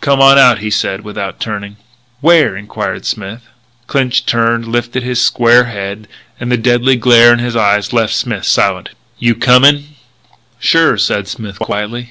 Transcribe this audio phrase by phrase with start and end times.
[0.00, 1.76] "Come on out," he said without turning.
[2.20, 3.42] "Where?" enquired Smith.
[3.88, 6.06] Clinched turned, lifted his square head;
[6.38, 8.90] and the deadly glare in his eyes left Smith silent.
[9.18, 9.96] "You comin'?"
[10.60, 12.10] "Sure," said Smith quietly.